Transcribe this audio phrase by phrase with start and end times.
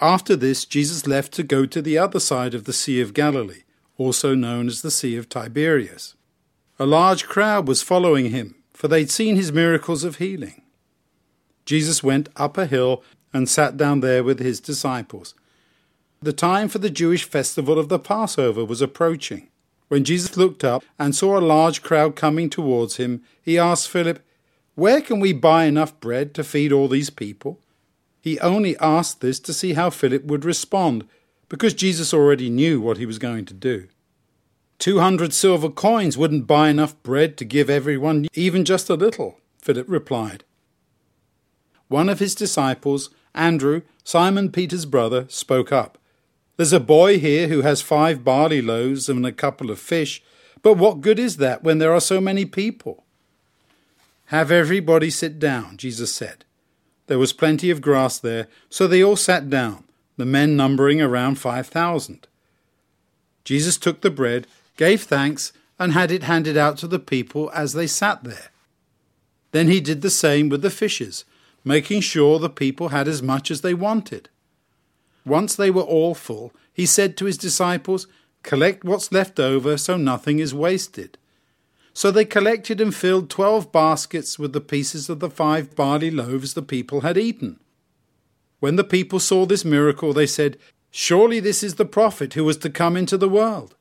[0.00, 3.62] After this, Jesus left to go to the other side of the Sea of Galilee,
[3.96, 6.14] also known as the Sea of Tiberias.
[6.78, 10.62] A large crowd was following him, for they'd seen his miracles of healing.
[11.64, 15.34] Jesus went up a hill and sat down there with his disciples.
[16.20, 19.48] The time for the Jewish festival of the Passover was approaching.
[19.88, 24.20] When Jesus looked up and saw a large crowd coming towards him, he asked Philip,
[24.74, 27.60] Where can we buy enough bread to feed all these people?
[28.26, 31.06] He only asked this to see how Philip would respond,
[31.48, 33.86] because Jesus already knew what he was going to do.
[34.80, 39.38] Two hundred silver coins wouldn't buy enough bread to give everyone even just a little,
[39.62, 40.42] Philip replied.
[41.86, 45.96] One of his disciples, Andrew, Simon Peter's brother, spoke up.
[46.56, 50.20] There's a boy here who has five barley loaves and a couple of fish,
[50.62, 53.04] but what good is that when there are so many people?
[54.34, 56.44] Have everybody sit down, Jesus said.
[57.06, 59.84] There was plenty of grass there, so they all sat down,
[60.16, 62.26] the men numbering around five thousand.
[63.44, 67.74] Jesus took the bread, gave thanks, and had it handed out to the people as
[67.74, 68.50] they sat there.
[69.52, 71.24] Then he did the same with the fishes,
[71.64, 74.28] making sure the people had as much as they wanted.
[75.24, 78.06] Once they were all full, he said to his disciples,
[78.42, 81.18] Collect what's left over so nothing is wasted.
[81.96, 86.52] So they collected and filled twelve baskets with the pieces of the five barley loaves
[86.52, 87.58] the people had eaten.
[88.60, 90.58] When the people saw this miracle, they said,
[90.90, 93.76] Surely this is the prophet who was to come into the world.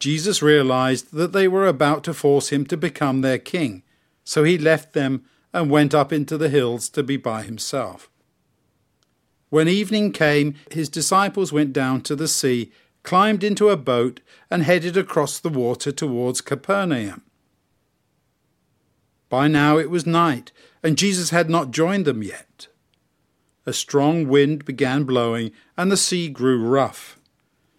[0.00, 3.84] Jesus realized that they were about to force him to become their king,
[4.24, 5.22] so he left them
[5.52, 8.10] and went up into the hills to be by himself.
[9.50, 12.72] When evening came, his disciples went down to the sea
[13.02, 14.20] climbed into a boat,
[14.50, 17.22] and headed across the water towards Capernaum.
[19.28, 22.68] By now it was night, and Jesus had not joined them yet.
[23.66, 27.18] A strong wind began blowing, and the sea grew rough.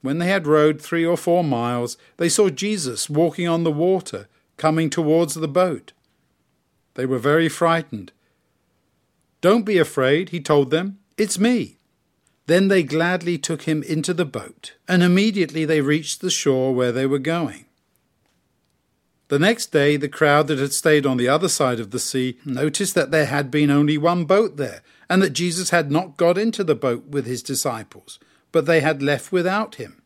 [0.00, 4.28] When they had rowed three or four miles, they saw Jesus walking on the water,
[4.56, 5.92] coming towards the boat.
[6.94, 8.12] They were very frightened.
[9.40, 10.98] Don't be afraid, he told them.
[11.18, 11.78] It's me.
[12.46, 16.92] Then they gladly took him into the boat, and immediately they reached the shore where
[16.92, 17.64] they were going.
[19.28, 22.38] The next day, the crowd that had stayed on the other side of the sea
[22.44, 26.36] noticed that there had been only one boat there, and that Jesus had not got
[26.36, 28.18] into the boat with his disciples,
[28.52, 30.02] but they had left without him.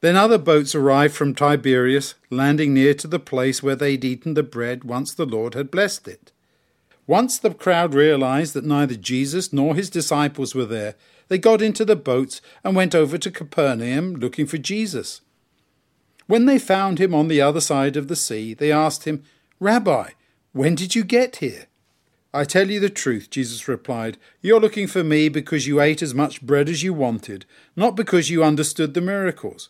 [0.00, 4.42] Then other boats arrived from Tiberias, landing near to the place where they'd eaten the
[4.42, 6.32] bread once the Lord had blessed it.
[7.06, 10.94] Once the crowd realized that neither Jesus nor his disciples were there,
[11.28, 15.20] they got into the boats and went over to Capernaum looking for Jesus.
[16.26, 19.24] When they found him on the other side of the sea, they asked him,
[19.58, 20.10] Rabbi,
[20.52, 21.66] when did you get here?
[22.32, 24.16] I tell you the truth, Jesus replied.
[24.40, 27.44] You're looking for me because you ate as much bread as you wanted,
[27.76, 29.68] not because you understood the miracles.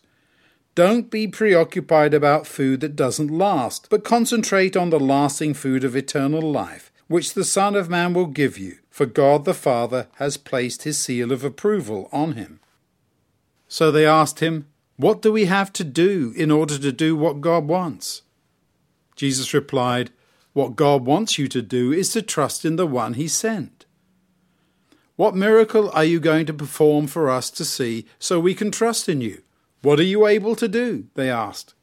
[0.75, 5.95] Don't be preoccupied about food that doesn't last, but concentrate on the lasting food of
[5.95, 10.37] eternal life which the Son of Man will give you, for God the Father has
[10.37, 12.59] placed his seal of approval on him.
[13.67, 17.41] So they asked him, What do we have to do in order to do what
[17.41, 18.21] God wants?
[19.15, 20.11] Jesus replied,
[20.53, 23.85] What God wants you to do is to trust in the one he sent.
[25.15, 29.07] What miracle are you going to perform for us to see so we can trust
[29.07, 29.43] in you?
[29.81, 31.07] What are you able to do?
[31.13, 31.75] They asked.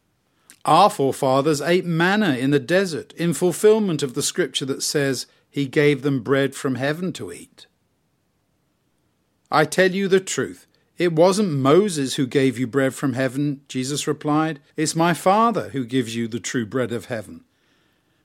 [0.64, 5.66] Our forefathers ate manna in the desert in fulfillment of the scripture that says, He
[5.66, 7.66] gave them bread from heaven to eat.
[9.50, 10.66] I tell you the truth.
[10.98, 14.60] It wasn't Moses who gave you bread from heaven, Jesus replied.
[14.76, 17.44] It's my Father who gives you the true bread of heaven.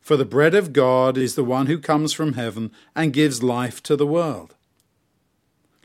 [0.02, 3.82] For the bread of God is the one who comes from heaven and gives life
[3.84, 4.56] to the world.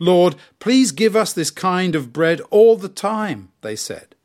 [0.01, 4.17] Lord, please give us this kind of bread all the time, they said.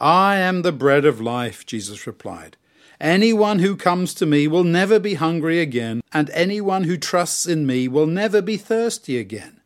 [0.00, 2.56] I am the bread of life, Jesus replied.
[3.00, 7.66] Anyone who comes to me will never be hungry again, and anyone who trusts in
[7.66, 9.60] me will never be thirsty again.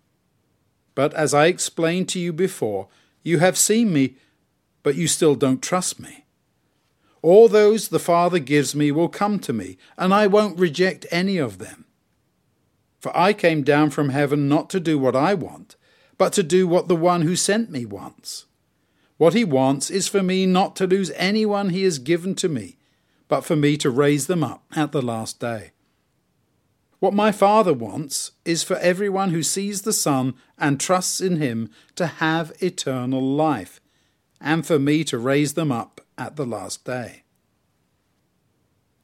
[0.94, 2.88] But as I explained to you before,
[3.22, 4.16] you have seen me,
[4.82, 6.24] but you still don't trust me.
[7.22, 11.38] All those the Father gives me will come to me, and I won't reject any
[11.38, 11.86] of them.
[13.00, 15.76] For I came down from heaven not to do what I want,
[16.18, 18.46] but to do what the one who sent me wants.
[19.16, 22.78] What he wants is for me not to lose anyone he has given to me,
[23.28, 25.72] but for me to raise them up at the last day.
[26.98, 31.70] What my Father wants is for everyone who sees the Son and trusts in him
[31.96, 33.80] to have eternal life,
[34.40, 37.24] and for me to raise them up at the last day.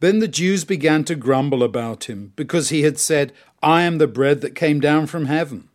[0.00, 3.32] Then the Jews began to grumble about him, because he had said,
[3.62, 5.68] I am the bread that came down from heaven.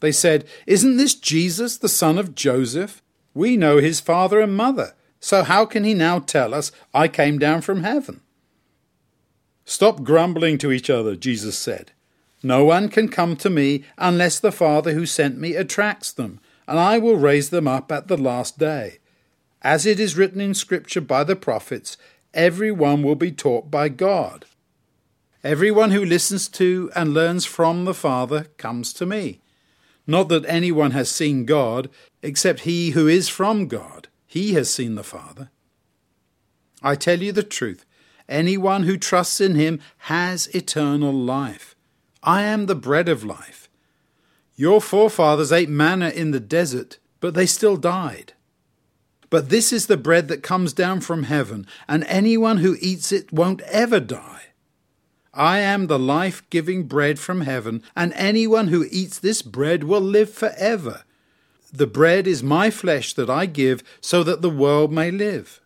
[0.00, 3.00] They said, Isn't this Jesus, the son of Joseph?
[3.34, 7.38] We know his father and mother, so how can he now tell us, I came
[7.38, 8.20] down from heaven?
[9.64, 11.92] Stop grumbling to each other, Jesus said.
[12.42, 16.78] No one can come to me unless the Father who sent me attracts them, and
[16.78, 18.98] I will raise them up at the last day.
[19.62, 21.96] As it is written in Scripture by the prophets,
[22.34, 24.44] every one will be taught by God.
[25.44, 29.41] Everyone who listens to and learns from the Father comes to me.
[30.06, 31.88] Not that anyone has seen God,
[32.22, 34.08] except he who is from God.
[34.26, 35.50] He has seen the Father.
[36.82, 37.84] I tell you the truth.
[38.28, 41.76] Anyone who trusts in him has eternal life.
[42.22, 43.68] I am the bread of life.
[44.54, 48.32] Your forefathers ate manna in the desert, but they still died.
[49.30, 53.32] But this is the bread that comes down from heaven, and anyone who eats it
[53.32, 54.51] won't ever die.
[55.34, 60.00] I am the life giving bread from heaven, and anyone who eats this bread will
[60.00, 61.04] live forever.
[61.72, 65.60] The bread is my flesh that I give, so that the world may live.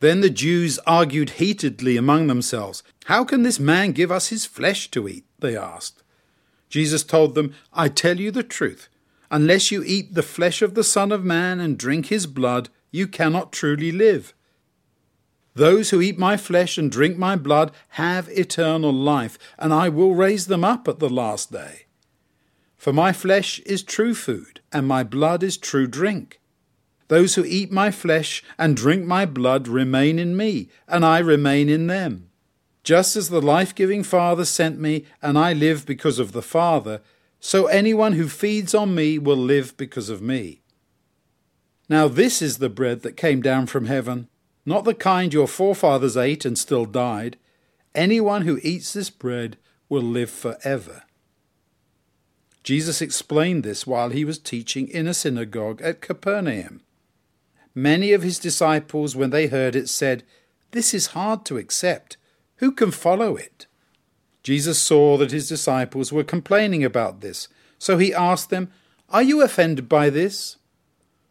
[0.00, 2.82] Then the Jews argued heatedly among themselves.
[3.06, 5.24] How can this man give us his flesh to eat?
[5.38, 6.02] They asked.
[6.68, 8.88] Jesus told them, I tell you the truth.
[9.30, 13.06] Unless you eat the flesh of the Son of Man and drink his blood, you
[13.06, 14.34] cannot truly live.
[15.58, 20.14] Those who eat my flesh and drink my blood have eternal life, and I will
[20.14, 21.86] raise them up at the last day.
[22.76, 26.38] For my flesh is true food, and my blood is true drink.
[27.08, 31.68] Those who eat my flesh and drink my blood remain in me, and I remain
[31.68, 32.30] in them.
[32.84, 37.00] Just as the life giving Father sent me, and I live because of the Father,
[37.40, 40.62] so anyone who feeds on me will live because of me.
[41.88, 44.28] Now, this is the bread that came down from heaven
[44.68, 47.38] not the kind your forefathers ate and still died.
[47.94, 49.56] Anyone who eats this bread
[49.88, 51.04] will live forever.
[52.62, 56.82] Jesus explained this while he was teaching in a synagogue at Capernaum.
[57.74, 60.22] Many of his disciples, when they heard it, said,
[60.72, 62.18] This is hard to accept.
[62.56, 63.66] Who can follow it?
[64.42, 67.48] Jesus saw that his disciples were complaining about this,
[67.78, 68.70] so he asked them,
[69.08, 70.58] Are you offended by this?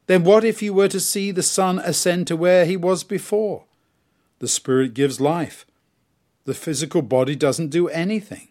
[0.07, 3.65] Then what if you were to see the Son ascend to where he was before?
[4.39, 5.65] The Spirit gives life.
[6.45, 8.47] The physical body doesn't do anything.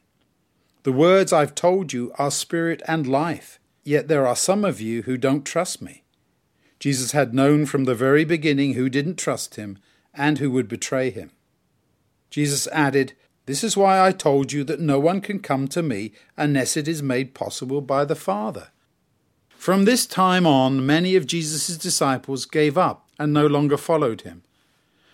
[0.82, 5.02] The words I've told you are spirit and life, yet there are some of you
[5.02, 6.04] who don't trust me.
[6.78, 9.78] Jesus had known from the very beginning who didn't trust him
[10.14, 11.32] and who would betray him.
[12.30, 13.14] Jesus added,
[13.46, 16.86] This is why I told you that no one can come to me unless it
[16.86, 18.68] is made possible by the Father.
[19.66, 24.44] From this time on, many of Jesus' disciples gave up and no longer followed him.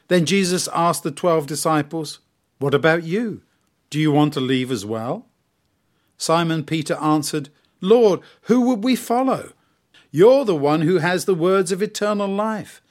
[0.09, 2.19] Then Jesus asked the twelve disciples,
[2.59, 3.41] What about you?
[3.89, 5.25] Do you want to leave as well?
[6.19, 7.49] Simon Peter answered,
[7.81, 9.55] Lord, who would we follow?
[10.11, 12.83] You're the one who has the words of eternal life.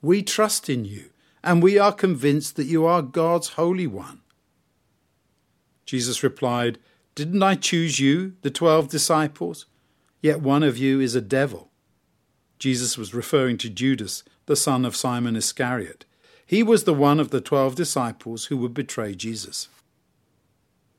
[0.00, 1.10] We trust in you,
[1.44, 4.22] and we are convinced that you are God's Holy One.
[5.84, 6.78] Jesus replied,
[7.14, 9.66] Didn't I choose you, the twelve disciples?
[10.20, 11.70] Yet one of you is a devil.
[12.58, 16.04] Jesus was referring to Judas, the son of Simon Iscariot.
[16.44, 19.68] He was the one of the twelve disciples who would betray Jesus.